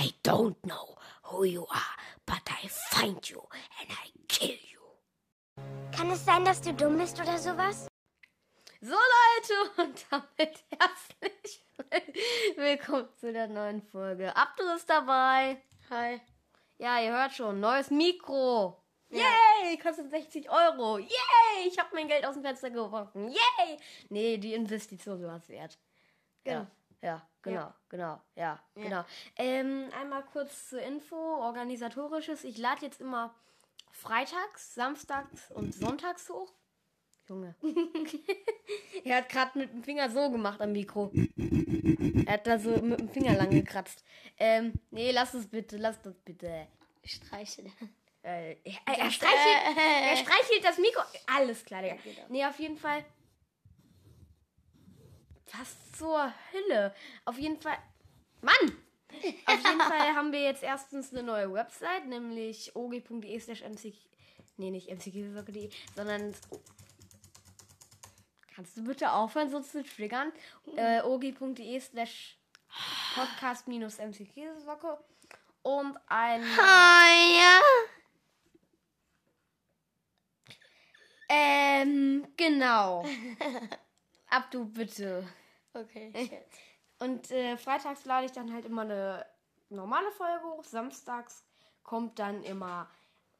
[0.00, 0.94] I don't know
[1.24, 3.42] who you are, but I find you
[3.80, 4.78] and I kill you.
[5.90, 7.88] Kann es sein, dass du dumm bist oder sowas?
[8.80, 11.64] So Leute, und damit herzlich
[12.56, 14.36] willkommen zu der neuen Folge.
[14.36, 15.60] Abdul ist dabei.
[15.90, 16.20] Hi.
[16.78, 18.80] Ja, ihr hört schon, neues Mikro.
[19.10, 20.98] Yay, kostet 60 Euro.
[20.98, 23.30] Yay, ich habe mein Geld aus dem Fenster geworfen.
[23.30, 23.78] Yay.
[24.10, 25.76] Nee, die Investition war es wert.
[26.44, 26.68] Ja,
[27.02, 27.74] ja, genau, Ja.
[27.88, 29.04] genau, ja, genau.
[29.36, 32.44] Ähm, einmal kurz zur Info, organisatorisches.
[32.44, 33.34] Ich lade jetzt immer
[33.90, 36.52] freitags, samstags und sonntags hoch.
[37.28, 37.54] Junge.
[39.04, 41.12] er hat gerade mit dem Finger so gemacht am Mikro.
[42.26, 44.02] Er hat da so mit dem Finger lang gekratzt.
[44.38, 46.68] Ähm, nee, lass es bitte, lass das bitte.
[47.02, 47.70] Ich streichele.
[48.22, 51.02] Äh, er, er, streichelt, er streichelt das Mikro.
[51.26, 51.96] Alles klar, Digga.
[52.02, 52.26] genau.
[52.28, 53.04] Nee, auf jeden Fall.
[55.56, 56.94] Was zur Hölle?
[57.24, 57.78] Auf jeden Fall.
[58.42, 58.78] Mann!
[59.46, 63.94] Auf jeden Fall haben wir jetzt erstens eine neue Website, nämlich og.de slash mck.
[64.56, 66.34] Nee, nicht mckisocke.de, sondern.
[68.54, 70.32] Kannst du bitte aufhören, so zu triggern?
[70.76, 72.38] Äh, og.de slash
[73.14, 74.98] podcast minus mckisocke
[75.62, 76.42] und ein.
[76.42, 77.60] Ja.
[81.28, 83.04] Ähm, genau.
[84.30, 85.26] Abdu, bitte.
[85.72, 86.58] Okay, jetzt.
[87.00, 89.24] Und äh, freitags lade ich dann halt immer eine
[89.70, 90.64] normale Folge hoch.
[90.64, 91.44] Samstags
[91.82, 92.90] kommt dann immer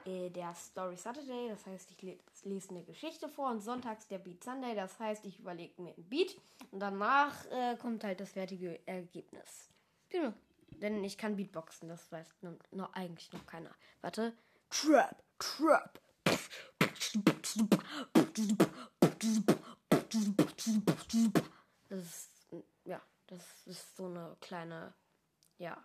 [0.05, 1.49] äh, der Story Saturday.
[1.49, 3.51] Das heißt, ich le lese eine Geschichte vor.
[3.51, 4.75] Und sonntags der Beat Sunday.
[4.75, 6.37] Das heißt, ich überlege mir ein Beat.
[6.71, 9.71] Und danach äh, kommt halt das fertige Ergebnis.
[10.09, 10.33] Genau.
[10.71, 11.89] Denn ich kann Beatboxen.
[11.89, 13.75] Das weiß noch, noch eigentlich noch keiner.
[14.01, 14.33] Warte.
[14.71, 16.01] Trap, Trap.
[21.89, 22.31] Das ist,
[22.85, 24.95] ja, das ist so eine kleine,
[25.59, 25.77] ja.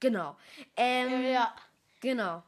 [0.00, 0.36] Genau.
[0.76, 1.54] Ähm, Ja.
[2.00, 2.42] Genau.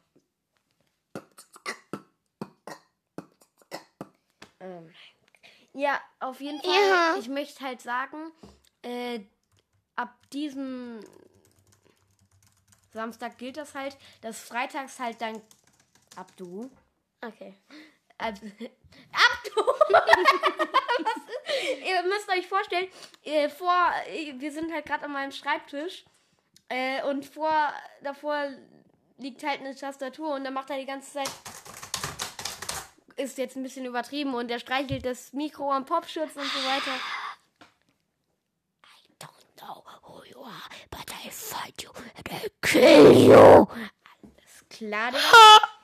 [4.61, 4.93] Ähm,
[5.73, 6.71] ja, auf jeden Fall.
[6.71, 7.17] Ja.
[7.19, 8.31] Ich möchte halt sagen,
[8.83, 9.21] äh,
[9.97, 11.01] ab diesem
[12.93, 15.41] Samstag gilt das halt, dass freitags halt dann
[16.17, 16.71] Abdu.
[17.25, 17.57] Okay.
[18.19, 18.47] Also,
[19.13, 19.63] Abdu!
[19.89, 21.15] Was
[21.85, 22.89] Ihr müsst euch vorstellen,
[23.25, 26.05] äh, vor, äh, wir sind halt gerade an meinem Schreibtisch
[26.69, 28.51] äh, und vor, davor
[29.19, 31.31] liegt halt eine Tastatur und dann macht er die ganze Zeit.
[33.17, 36.93] Ist jetzt ein bisschen übertrieben und er streichelt das Mikro am Popschutz und so weiter.
[38.85, 40.53] I don't know who you are,
[40.91, 43.35] but I find you and I kill you.
[43.35, 45.69] Alles klar, Digga.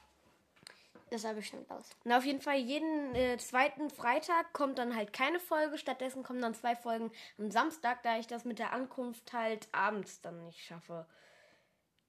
[1.15, 1.91] Das ich schon aus.
[2.03, 5.79] Na, auf jeden Fall, jeden äh, zweiten Freitag kommt dann halt keine Folge.
[5.79, 10.23] Stattdessen kommen dann zwei Folgen am Samstag, da ich das mit der Ankunft halt abends
[10.23, 11.07] dann nicht schaffe.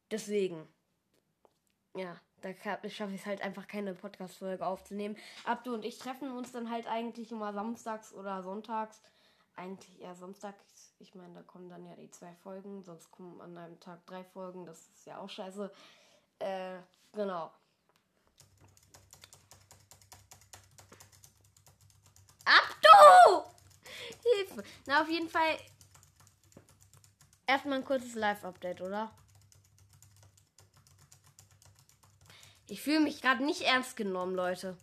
[0.09, 0.67] Deswegen.
[1.95, 2.49] Ja, da
[2.89, 5.15] schaffe ich es halt einfach keine Podcast-Folge aufzunehmen.
[5.43, 9.03] Abdu und ich treffen uns dann halt eigentlich immer samstags oder sonntags.
[9.55, 10.95] Eigentlich eher samstags.
[10.97, 12.81] Ich meine, da kommen dann ja die zwei Folgen.
[12.81, 14.65] Sonst kommen an einem Tag drei Folgen.
[14.65, 15.71] Das ist ja auch scheiße.
[16.39, 16.79] Äh,
[17.13, 17.51] genau.
[22.45, 23.49] Abdu!
[24.55, 24.69] Hilfe.
[24.85, 25.57] Na, auf jeden Fall.
[27.47, 29.11] Erstmal ein kurzes Live-Update, oder?
[32.67, 34.75] Ich fühle mich gerade nicht ernst genommen, Leute.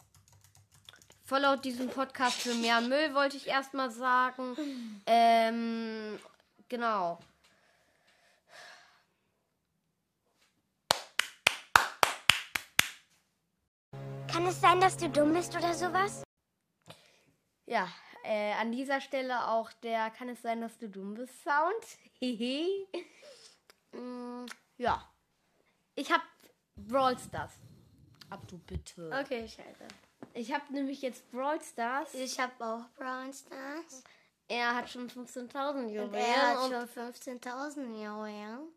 [1.25, 4.57] Voll laut diesem Podcast für mehr Müll wollte ich erstmal sagen.
[5.07, 6.21] Ähm,
[6.69, 7.19] genau.
[14.29, 16.23] Kann es sein, dass du dumm bist oder sowas?
[17.67, 17.89] Ja,
[18.25, 21.85] äh, an dieser Stelle auch der Kann es sein, dass du dumm bist Sound.
[22.21, 22.87] Hehe.
[23.93, 24.47] Mm,
[24.79, 25.09] ja.
[25.95, 26.23] Ich hab
[26.77, 27.53] Brawl Stars.
[28.31, 29.11] Ab du bitte.
[29.23, 29.87] Okay, scheiße.
[30.35, 32.15] Ich hab nämlich jetzt Brawl Stars.
[32.15, 34.03] Ich habe auch Brown Stars.
[34.49, 36.15] Er hat schon 15.000 Und Juwelen.
[36.15, 37.05] er hat schon
[37.41, 38.69] 15.000 Juwelen.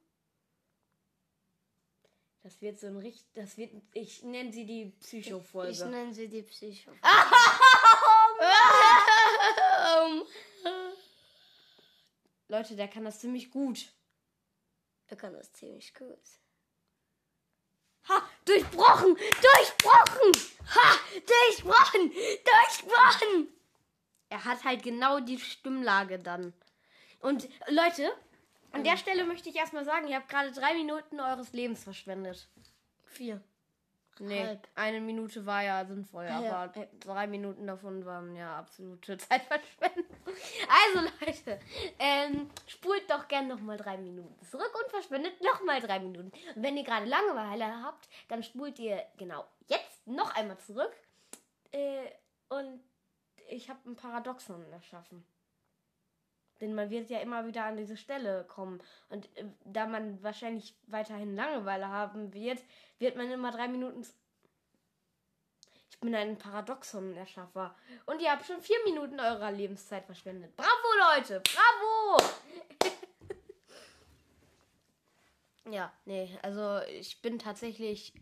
[2.44, 3.25] das wird so ein richtig.
[3.33, 3.71] Das wird.
[3.94, 5.86] Ich nenne sie die Ich Psycho-Folge.
[5.88, 6.91] nenne sie die Psycho.
[12.48, 13.92] Leute, der kann das ziemlich gut.
[15.08, 16.20] Er kann das ziemlich gut.
[18.10, 18.22] Ha!
[18.46, 19.16] Durchbrochen!
[19.16, 20.32] Durchbrochen!
[20.76, 21.00] Ha!
[21.14, 22.12] Durchbrochen!
[22.12, 23.54] Durchbrochen!
[24.30, 26.54] Er hat halt genau die Stimmlage dann.
[27.20, 28.14] Und Leute,
[28.72, 32.48] an der Stelle möchte ich erstmal sagen, ihr habt gerade drei Minuten eures Lebens verschwendet.
[33.06, 33.42] Vier.
[34.19, 34.67] Nee, Halb.
[34.75, 36.56] eine Minute war ja sinnvoll, Ah, ja.
[36.63, 40.06] aber drei Minuten davon waren ja absolute Zeitverschwendung.
[40.85, 41.59] Also Leute,
[42.00, 46.31] ähm, spult doch gern nochmal drei Minuten zurück und verschwendet nochmal drei Minuten.
[46.56, 50.94] Und wenn ihr gerade Langeweile habt, dann spult ihr genau jetzt noch einmal zurück.
[51.71, 52.06] Äh,
[52.50, 52.79] und
[53.50, 55.25] ich habe ein Paradoxon erschaffen.
[56.62, 58.81] Denn man wird ja immer wieder an diese Stelle kommen.
[59.10, 62.60] Und äh, da man wahrscheinlich weiterhin Langeweile haben wird,
[63.00, 64.06] wird man immer drei Minuten.
[65.90, 67.75] Ich bin ein Paradoxon-Erschaffer.
[68.06, 70.56] Und ihr habt schon vier Minuten eurer Lebenszeit verschwendet.
[70.56, 71.42] Bravo, Leute!
[71.42, 72.24] Bravo!
[75.72, 78.13] ja, nee, also ich bin tatsächlich.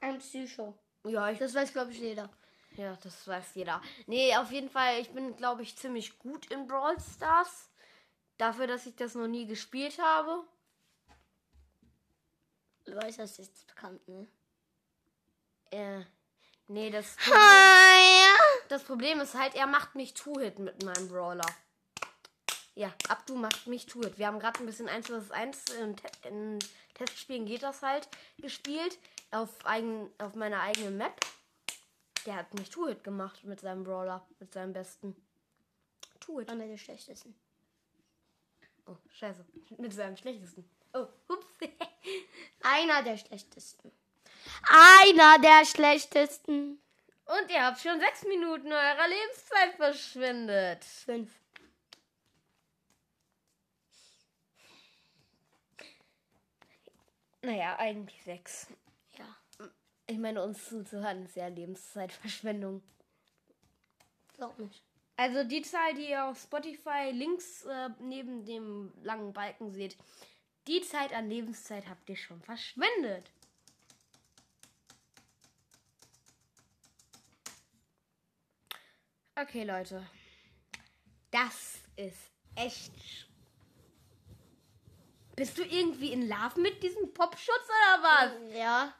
[0.00, 0.78] Ein Psycho.
[1.04, 2.30] Ja, ich Das weiß, glaube ich, jeder.
[2.78, 3.82] Ja, das weiß jeder.
[4.06, 7.68] Nee, auf jeden Fall, ich bin, glaube ich, ziemlich gut in Brawl Stars.
[8.36, 10.44] Dafür, dass ich das noch nie gespielt habe.
[12.84, 14.28] Du weißt, das ist bekannt, ne?
[15.72, 16.04] Äh,
[16.68, 18.34] nee, das, ja.
[18.68, 21.46] das Problem ist halt, er macht mich Two-Hit mit meinem Brawler.
[22.76, 24.18] Ja, Abdu macht mich Two-Hit.
[24.18, 26.58] Wir haben gerade ein bisschen 1 vs 1 in, in
[26.94, 28.08] Testspielen geht das halt
[28.38, 28.98] gespielt.
[29.32, 31.20] Auf, eigen, auf meiner eigenen Map.
[32.28, 34.22] Der hat mich Two-Hit gemacht mit seinem Brawler.
[34.38, 35.16] Mit seinem besten.
[36.20, 36.50] Two-Hit.
[36.50, 37.34] Einer der schlechtesten.
[38.84, 39.46] Oh, scheiße.
[39.78, 40.68] Mit seinem schlechtesten.
[40.92, 41.46] Oh, ups.
[42.62, 43.90] Einer der schlechtesten.
[44.68, 46.78] Einer der schlechtesten.
[47.24, 50.84] Und ihr habt schon sechs Minuten eurer Lebenszeit verschwendet.
[50.84, 51.30] Fünf.
[57.40, 58.66] Naja, eigentlich sechs.
[60.10, 62.82] Ich meine, uns zuzuhören ist ja Lebenszeitverschwendung.
[64.34, 64.82] glaub nicht.
[65.16, 69.96] Also die Zahl, die ihr auf Spotify links äh, neben dem langen Balken seht,
[70.66, 73.30] die Zeit an Lebenszeit habt ihr schon verschwendet.
[79.34, 80.06] Okay, Leute.
[81.30, 83.28] Das ist echt.
[85.36, 88.54] Bist du irgendwie in Love mit diesem Popschutz oder was?
[88.54, 88.94] Ja.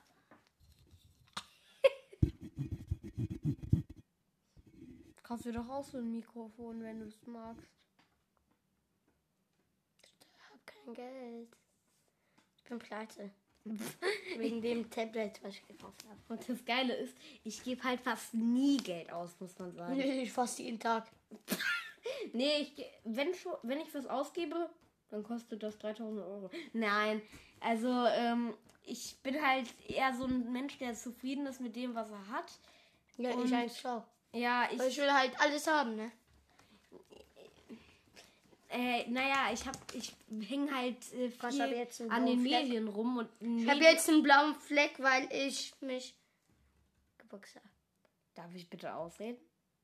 [5.28, 7.68] Kauf dir doch auch so ein Mikrofon, wenn du es magst.
[10.02, 11.48] Ich hab kein Geld.
[12.56, 13.30] Ich bin pleite.
[14.38, 16.18] Wegen dem Tablet, was ich gekauft habe.
[16.28, 17.14] Und das Geile ist,
[17.44, 20.00] ich gebe halt fast nie Geld aus, muss man sagen.
[20.00, 21.06] Ich fast jeden Tag.
[22.32, 24.70] Nee, ich, ge- wenn, schon, wenn ich was ausgebe,
[25.10, 26.50] dann kostet das 3000 Euro.
[26.72, 27.20] Nein,
[27.60, 32.08] also ähm, ich bin halt eher so ein Mensch, der zufrieden ist mit dem, was
[32.10, 32.50] er hat.
[33.18, 34.04] Ja, Und- ich eigentlich auch.
[34.32, 36.12] Ja, ich, Weil ich will halt alles haben, ne?
[38.70, 40.14] äh, naja, ich hab, ich
[40.46, 42.62] häng halt äh, viel an den Fleck?
[42.64, 46.14] Medien rum und Ich habe jetzt einen blauen Fleck, weil ich mich
[47.16, 47.68] geboxt habe.
[48.34, 49.38] Darf ich bitte ausreden?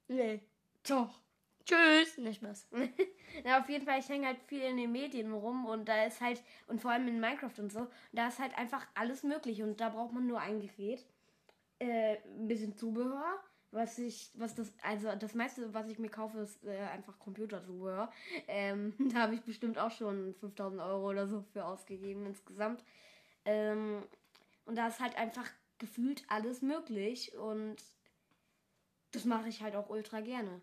[0.08, 0.41] Nee.
[0.87, 1.19] Doch.
[1.64, 2.19] Tschüss.
[2.19, 2.69] Nicht was.
[3.44, 6.20] Na, auf jeden Fall, ich hänge halt viel in den Medien rum und da ist
[6.20, 9.81] halt, und vor allem in Minecraft und so, da ist halt einfach alles möglich und
[9.81, 11.06] da braucht man nur ein Gerät,
[11.79, 13.43] äh, ein bisschen Zubehör,
[13.75, 18.11] was ich, was das, also das meiste, was ich mir kaufe, ist äh, einfach Computerzubehör.
[18.47, 22.82] Ähm, da habe ich bestimmt auch schon 5000 Euro oder so für ausgegeben insgesamt.
[23.44, 24.03] Ähm,
[24.65, 27.76] und da ist halt einfach gefühlt alles möglich und
[29.11, 30.61] das mache ich halt auch ultra gerne.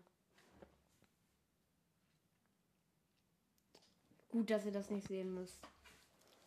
[4.30, 5.60] Gut, dass ihr das nicht sehen müsst.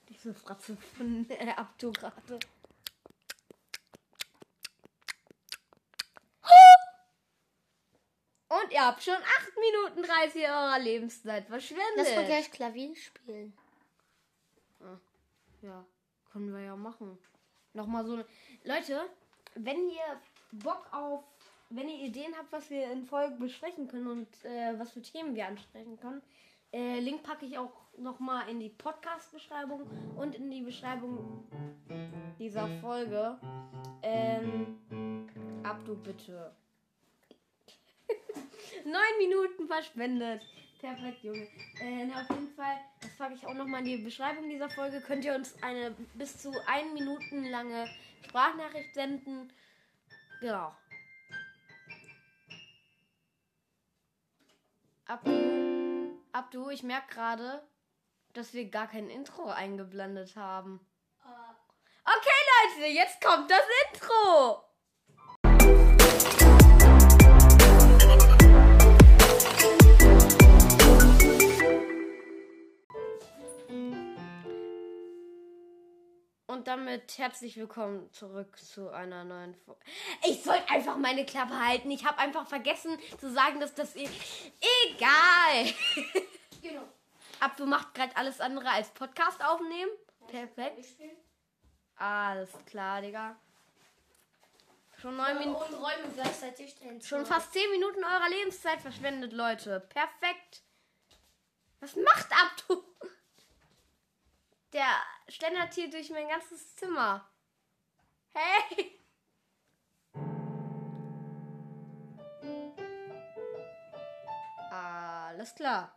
[0.09, 2.40] Diese Fratze von äh, Abto gerade.
[8.66, 9.24] Und ihr habt schon 8
[9.60, 11.86] Minuten 30 eurer Lebenszeit verschwendet.
[11.98, 13.54] Lass mal gleich Klavier spielen.
[15.62, 15.86] Ja,
[16.31, 17.18] können wir ja machen.
[17.74, 18.26] Nochmal so eine.
[18.64, 19.02] Leute,
[19.54, 20.19] wenn ihr
[20.52, 21.24] Bock auf.
[21.69, 25.36] Wenn ihr Ideen habt, was wir in Folge besprechen können und äh, was für Themen
[25.36, 26.22] wir ansprechen können,
[26.72, 31.44] äh, Link packe ich auch nochmal in die Podcast-Beschreibung und in die Beschreibung
[32.38, 33.40] dieser Folge.
[34.04, 34.78] Ähm,
[35.64, 36.56] Abdu, bitte.
[38.85, 40.44] Neun Minuten verschwendet.
[40.80, 41.47] Perfekt, Junge.
[41.81, 45.01] Äh, na, auf jeden Fall, das packe ich auch nochmal in die Beschreibung dieser Folge.
[45.01, 47.89] Könnt ihr uns eine bis zu ein Minuten lange
[48.23, 49.51] Sprachnachricht senden.
[50.39, 50.71] Genau.
[55.07, 57.68] Abdu, Abdu, ich merke gerade,
[58.33, 60.80] dass wir gar kein Intro eingeblendet haben.
[62.04, 64.63] Okay, Leute, jetzt kommt das Intro.
[76.56, 79.81] Und damit herzlich willkommen zurück zu einer neuen Folge.
[80.26, 81.92] Ich sollte einfach meine Klappe halten.
[81.92, 83.94] Ich habe einfach vergessen zu sagen, dass das.
[83.97, 84.07] E
[84.88, 85.74] Egal!
[86.62, 86.83] Genau.
[87.42, 89.92] Abdu macht gerade alles andere als Podcast aufnehmen.
[90.30, 90.80] Perfekt.
[91.97, 93.35] Alles klar, Digga.
[95.02, 95.74] Schon neun Minuten.
[95.74, 99.81] Und räumen gleichzeitig den Schon fast 10 Minuten eurer Lebenszeit verschwendet, Leute.
[99.90, 100.64] Perfekt.
[101.81, 102.81] Was macht Abdu?
[104.75, 104.97] Der
[105.29, 107.25] schlendert hier durch mein ganzes Zimmer.
[108.33, 108.99] Hey!
[114.69, 115.95] Alles klar.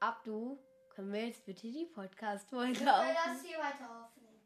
[0.00, 0.58] Abdu,
[0.90, 3.16] können wir jetzt bitte die Podcast-Folge aufnehmen?
[3.24, 4.42] das hier weiter aufnehmen?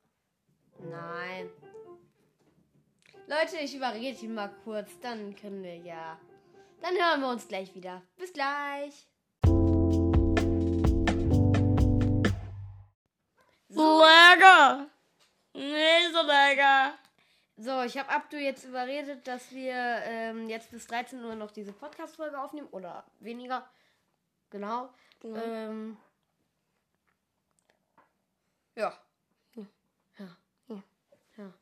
[0.79, 1.51] Nein.
[3.27, 6.21] Leute, ich überrede ihn mal kurz, dann können wir ja.
[6.83, 8.03] Dann hören wir uns gleich wieder.
[8.17, 9.09] Bis gleich.
[14.33, 14.87] Lecker!
[15.55, 16.99] Nee, so lecker.
[17.57, 21.73] So, ich habe Abdu jetzt überredet, dass wir ähm, jetzt bis 13 Uhr noch diese
[21.73, 22.69] Podcast-Folge aufnehmen.
[22.71, 23.69] Oder weniger.
[24.51, 24.93] Genau.
[25.21, 25.41] Genau.
[25.41, 25.97] Ähm.
[28.75, 28.99] Ja.
[29.55, 29.67] Ja.
[30.19, 30.83] Ja.
[31.37, 31.53] ja.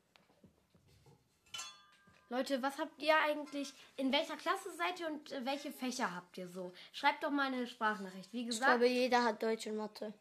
[2.30, 6.38] Leute, was habt ihr eigentlich, in welcher Klasse seid ihr und äh, welche Fächer habt
[6.38, 6.72] ihr so?
[6.92, 8.32] Schreibt doch mal eine Sprachnachricht.
[8.32, 10.14] Wie Ich gesagt, glaube, jeder hat Deutsch und Mathe.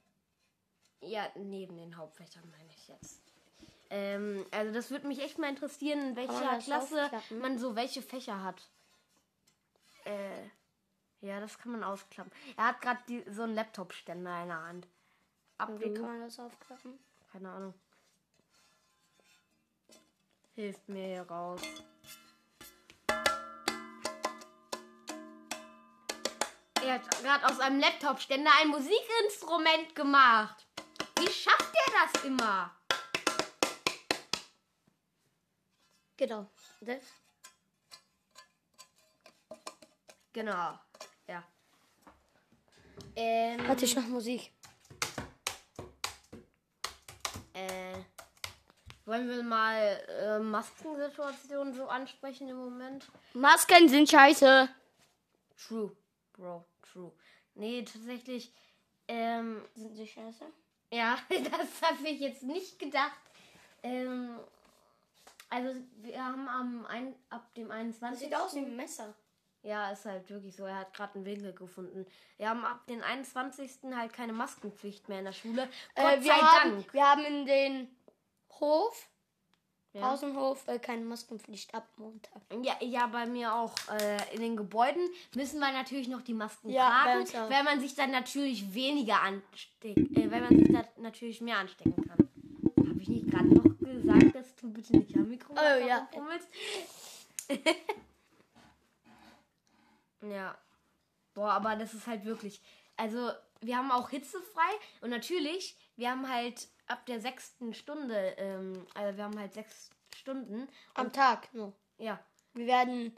[1.02, 3.22] ja, neben den Hauptfächern meine ich jetzt.
[3.92, 8.44] Ähm, also das würde mich echt mal interessieren, in welcher Klasse man so welche Fächer
[8.44, 8.70] hat.
[10.06, 10.48] Äh,
[11.22, 12.32] ja, das kann man ausklappen.
[12.58, 13.02] Er hat gerade
[13.32, 14.88] so einen Laptop-Ständer in der Hand.
[15.68, 16.98] Und wie kann man das aufklappen?
[17.32, 17.74] keine Ahnung.
[20.56, 21.62] Hilft mir hier raus.
[26.84, 30.66] Er hat gerade aus einem Laptop-Ständer ein Musikinstrument gemacht.
[31.18, 32.72] Wie schafft er das immer?
[36.18, 36.50] Genau.
[36.82, 37.04] Das?
[40.34, 40.80] Genau.
[41.28, 41.44] Ja.
[43.16, 44.52] Ähm, Hatte ich noch Musik?
[47.54, 47.94] äh,
[49.06, 53.08] wollen wir mal äh, Maskensituationen so ansprechen im Moment?
[53.34, 54.70] Masken sind scheiße.
[55.68, 55.92] True,
[56.40, 57.12] Bro, true.
[57.56, 58.54] Nee, tatsächlich,
[59.08, 60.46] ähm, Sind sie scheiße?
[60.92, 63.20] ja, das habe ich jetzt nicht gedacht.
[63.84, 64.40] Ähm,
[65.50, 68.20] also wir haben am ein, ab dem 21.
[68.28, 69.14] Sieht aus wie ein Messer.
[69.62, 70.66] Ja, ist halt wirklich so.
[70.66, 72.06] Er hat gerade einen Winkel gefunden.
[72.38, 73.70] Wir haben ab dem 21.
[73.94, 75.68] halt keine Maskenpflicht mehr in der Schule.
[75.96, 76.94] Gott Äh, wir, sei haben, Dank.
[76.94, 77.98] wir haben in den
[78.60, 79.10] Hof,
[79.94, 80.14] Ja.
[80.14, 82.42] Außenhof, äh, keine Maskenpflicht ab Montag.
[82.62, 83.74] Ja, ja, bei mir auch.
[83.92, 85.02] Äh, in den Gebäuden
[85.36, 90.16] müssen wir natürlich noch die Masken Ja, tragen, weil man sich dann natürlich weniger ansteckt,
[90.16, 92.30] äh, weil man sich da natürlich mehr anstecken kann.
[92.88, 95.98] Habe ich nicht gerade noch gesagt, dass du bitte nicht am Mikro Oh, ja.
[96.14, 96.48] rumfummelst?
[100.22, 100.56] ja.
[101.34, 102.62] Boah, aber das ist halt wirklich.
[102.96, 103.32] Also,
[103.62, 104.70] wir haben auch hitzefrei
[105.02, 109.90] und natürlich, wir haben halt ab der sechsten Stunde, ähm, also wir haben halt sechs
[110.16, 110.68] Stunden.
[110.96, 111.74] Am Tag nur.
[111.98, 112.20] Ja,
[112.54, 113.18] Wir werden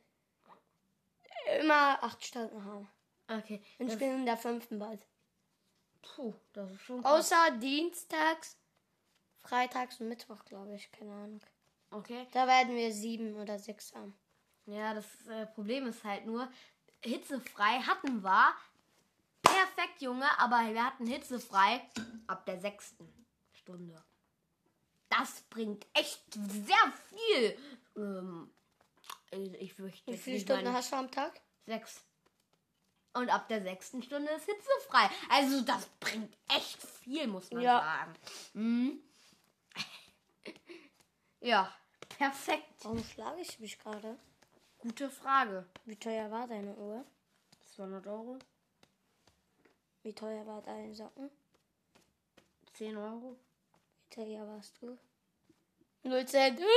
[1.59, 2.87] immer acht Stunden haben.
[3.29, 3.63] okay.
[3.79, 5.05] Und Das- bin in der fünften bald.
[6.01, 7.31] Puh, das ist schon krass.
[7.31, 8.57] Außer dienstags,
[9.43, 10.91] freitags und Mittwoch, glaube ich.
[10.91, 11.39] Keine Ahnung.
[11.91, 12.27] Okay.
[12.31, 14.17] Da werden wir sieben oder sechs haben.
[14.65, 16.51] Ja, das äh, Problem ist halt nur,
[17.03, 18.53] hitzefrei hatten wir.
[19.43, 21.81] Perfekt, Junge, aber wir hatten hitzefrei
[22.27, 23.20] ab der sechsten
[23.71, 24.03] Stunde.
[25.09, 27.57] Das bringt echt sehr viel.
[27.95, 28.51] Ähm,
[29.59, 30.11] ich fürchte.
[30.11, 31.39] Wie viele Stunden hast du am Tag?
[31.65, 32.01] Sechs.
[33.13, 35.09] Und ab der sechsten Stunde ist hitzefrei.
[35.29, 37.79] Also das bringt echt viel, muss man Ja.
[37.79, 38.13] sagen.
[38.53, 39.03] Mhm.
[41.41, 41.73] ja,
[42.17, 42.83] perfekt.
[42.83, 44.17] Warum schlage ich mich gerade?
[44.77, 45.65] Gute Frage.
[45.85, 47.05] Wie teuer war deine Uhr?
[47.75, 48.39] 200 Euro?
[50.03, 51.29] Wie teuer war deine Socken?
[52.73, 53.37] 10 Euro?
[54.12, 54.98] Teuer warst du?
[56.03, 56.60] Null Cent.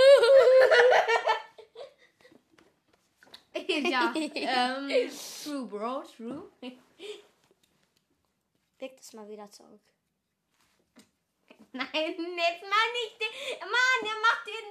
[3.90, 5.10] ja, ähm,
[5.42, 6.50] true, Bro, true.
[8.80, 9.80] Leg das mal wieder zurück.
[11.72, 13.20] Nein, jetzt mal nicht.
[13.20, 14.66] den- Mann, der macht den,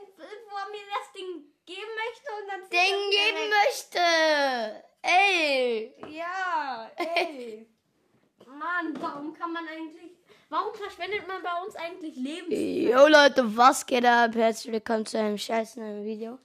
[0.49, 3.53] wo er mir das Ding geben möchte und dann er mir geben weg.
[3.65, 4.83] möchte!
[5.01, 5.93] Ey!
[6.15, 7.67] Ja, ey.
[8.45, 10.12] Mann, warum kann man eigentlich.
[10.53, 12.93] Warum verschwendet man bei uns eigentlich Lebenszeit?
[12.93, 14.35] Jo Leute, was geht ab?
[14.35, 16.37] Herzlich willkommen zu einem scheiß neuen Video.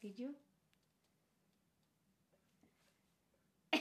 [0.00, 0.28] Video?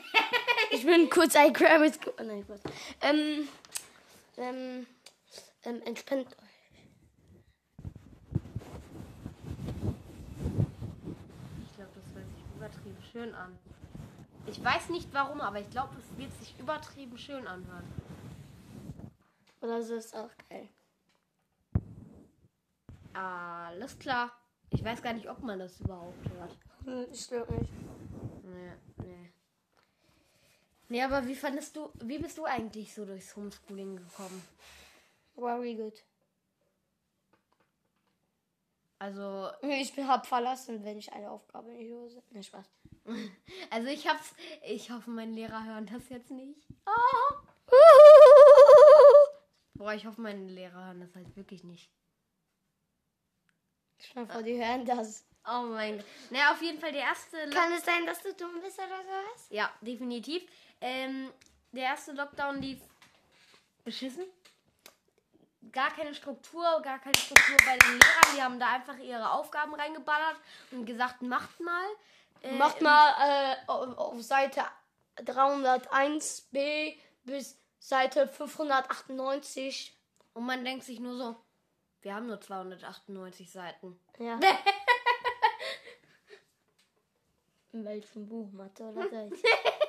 [0.71, 1.99] Ich bin kurz ein Grammys.
[2.07, 2.61] Oh, nein, Gott.
[3.01, 3.47] Ähm,
[4.37, 4.87] ähm,
[5.65, 6.71] ähm, entspannt euch.
[11.63, 13.59] Ich glaube, das hört sich übertrieben schön an.
[14.47, 18.08] Ich weiß nicht warum, aber ich glaube, es wird sich übertrieben schön anhören.
[19.61, 20.69] Oder so ist auch geil.
[23.13, 24.31] Alles klar.
[24.71, 26.57] Ich weiß gar nicht, ob man das überhaupt hört.
[26.85, 27.71] Hm, Ich glaube nicht.
[28.43, 29.31] Nee, nee.
[30.89, 34.43] Nee, aber wie fandest du, wie bist du eigentlich so durchs Homeschooling gekommen?
[35.35, 36.03] Very good.
[38.99, 42.21] Also, Ich hab verlassen, wenn ich eine Aufgabe nicht löse.
[42.31, 42.65] Ne, Spaß.
[43.69, 44.33] also ich hab's,
[44.65, 46.67] ich hoffe, meine Lehrer hören das jetzt nicht.
[46.85, 47.35] Ah.
[49.79, 51.89] Boah, ich hoffe, meine Lehrer hören das halt wirklich nicht.
[53.97, 55.25] Stell dir vor, die hören das.
[55.47, 56.05] Oh mein Gott.
[56.31, 57.45] Naja, auf jeden Fall der erste.
[57.45, 59.47] Lo Kann es sein, dass du dumm bist oder sowas?
[59.49, 60.43] ja, definitiv.
[60.81, 61.31] Ähm,
[61.71, 62.81] der erste Lockdown lief
[63.85, 64.25] beschissen.
[65.71, 68.35] Gar keine Struktur, gar keine Struktur bei den Lehrern.
[68.35, 70.35] Die haben da einfach ihre Aufgaben reingeballert
[70.71, 71.87] und gesagt, macht mal.
[72.41, 74.65] Äh, Macht mal äh, auf Seite
[75.19, 79.97] 301b bis Seite 598.
[80.33, 81.35] Und man denkt sich nur so,
[82.01, 83.99] wir haben nur 298 Seiten.
[84.19, 84.39] Ja.
[87.71, 88.51] In welchem Buch?
[88.51, 89.41] Mathe oder Deutsch?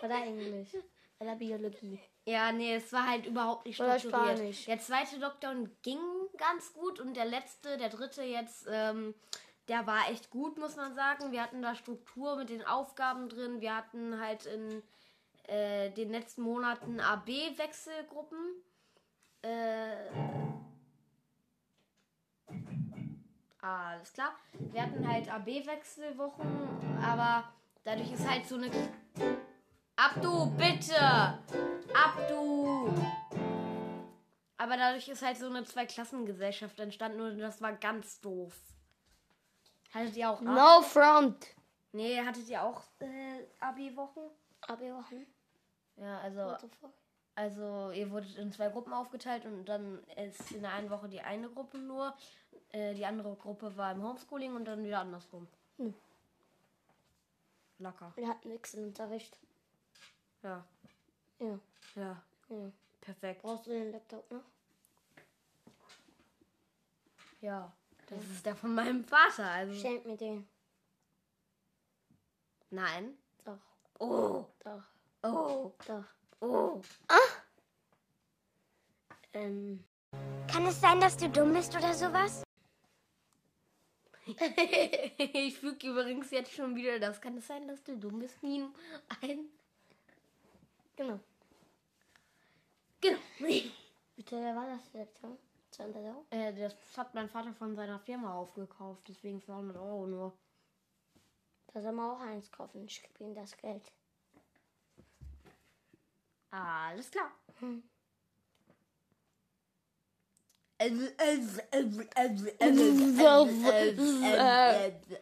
[0.02, 0.76] oder Englisch?
[1.18, 2.00] Oder Biologie?
[2.24, 4.36] Ja, nee, es war halt überhaupt nicht Oder strukturiert.
[4.38, 4.64] Spanisch.
[4.66, 5.98] Der zweite Lockdown ging
[6.36, 9.14] ganz gut und der letzte, der dritte jetzt, ähm,
[9.68, 11.32] der war echt gut, muss man sagen.
[11.32, 13.60] Wir hatten da Struktur mit den Aufgaben drin.
[13.60, 14.82] Wir hatten halt in
[15.44, 18.38] äh, den letzten Monaten AB-Wechselgruppen.
[19.42, 19.96] Äh,
[23.60, 24.32] alles klar.
[24.52, 27.52] Wir hatten halt AB-Wechselwochen, aber
[27.84, 28.70] dadurch ist halt so eine
[29.96, 30.96] Abdu, bitte!
[31.92, 32.88] Abdu!
[34.56, 38.54] Aber dadurch ist halt so eine Zweiklassengesellschaft entstanden und das war ganz doof.
[39.92, 41.54] Hattet ihr auch No front.
[41.92, 44.20] Nee, hattet ihr auch äh, Abi-Wochen?
[44.68, 45.26] Abi-Wochen?
[45.96, 46.56] Ja, also,
[47.34, 51.20] also ihr wurdet in zwei Gruppen aufgeteilt und dann ist in der einen Woche die
[51.20, 52.16] eine Gruppe nur,
[52.70, 55.46] äh, die andere Gruppe war im Homeschooling und dann wieder andersrum.
[55.76, 55.94] Hm.
[57.78, 58.12] Locker.
[58.16, 59.38] Wir hatten Wechselunterricht.
[60.42, 60.64] Ja,
[61.38, 61.58] Ja.
[61.94, 62.72] ja, ja.
[63.00, 63.42] perfekt.
[63.42, 64.44] Brauchst du den Laptop noch?
[67.40, 67.72] Ja,
[68.06, 69.48] das ist der von meinem Vater.
[69.50, 70.46] Also Schenk mir den.
[72.70, 73.16] nein.
[74.00, 74.82] Oh, doch,
[75.22, 76.04] oh, doch.
[76.40, 76.80] oh.
[79.34, 79.84] Ähm,
[80.50, 82.42] Kann es sein, dass du dumm bist oder sowas?
[84.26, 87.20] ich füge übrigens jetzt schon wieder das.
[87.20, 88.70] Kann es sein, dass du dumm bist, Meme,
[89.20, 89.50] ein?
[90.96, 91.20] genau.
[93.02, 93.18] Genau.
[94.16, 95.22] Bitte, wer war das jetzt?
[95.22, 95.36] Hm?
[95.72, 96.24] 200 Euro?
[96.30, 100.32] äh, das hat mein Vater von seiner Firma aufgekauft, deswegen 200 Euro nur.
[101.72, 102.84] Da soll man auch eins kaufen.
[102.84, 103.92] Ich gebe ihm das Geld.
[106.50, 107.30] Alles klar.
[114.24, 115.16] Also.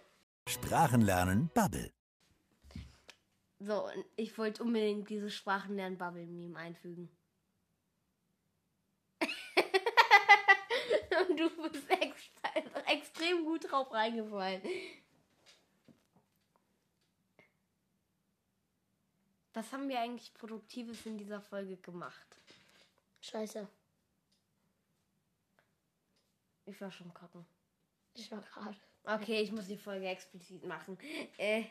[0.49, 1.93] Sprachenlernen Bubble.
[3.61, 7.11] So, und ich wollte unbedingt diese Sprachenlern-Bubble-Meme einfügen.
[11.29, 12.51] und du bist extra,
[12.87, 14.63] extrem gut drauf reingefallen.
[19.55, 22.37] Was haben wir eigentlich Produktives in dieser Folge gemacht?
[23.21, 23.67] Scheiße.
[26.67, 27.47] Ich war schon kacken.
[28.15, 28.77] Ich war gerade.
[29.05, 30.99] Okay, ich muss die Folge explizit machen.
[31.39, 31.65] Äh.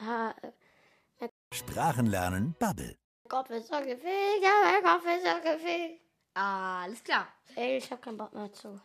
[0.00, 0.34] Ha,
[1.52, 2.96] Sprachenlernen Bubble.
[3.28, 6.09] Kopf ist so ja, mein Kopf ist so gefickt.
[6.34, 7.26] Alles klar.
[7.56, 8.80] Ey, ich hab keinen Bock mehr zu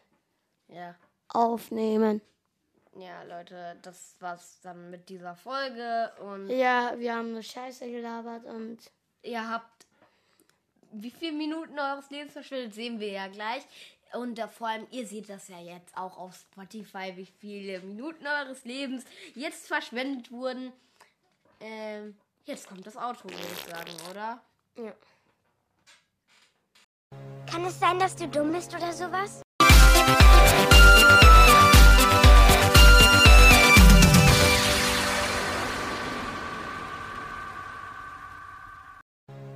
[0.68, 0.96] Ja.
[1.30, 2.22] aufnehmen.
[2.98, 6.12] Ja, Leute, das war's dann mit dieser Folge.
[6.20, 8.80] Und Ja, wir haben nur Scheiße gelabert und
[9.22, 9.86] ihr habt
[10.92, 13.64] wie viele Minuten eures Lebens verschwendet, sehen wir ja gleich.
[14.14, 18.26] Und äh, vor allem, ihr seht das ja jetzt auch auf Spotify, wie viele Minuten
[18.26, 19.04] eures Lebens
[19.34, 20.72] jetzt verschwendet wurden.
[21.60, 24.42] Ähm, jetzt kommt das Auto, würde ich sagen, oder?
[24.78, 24.94] ja.
[27.56, 29.42] Kann es sein, dass du dumm bist oder sowas?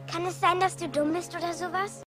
[0.10, 2.02] Kann es sein, dass du dumm bist oder sowas?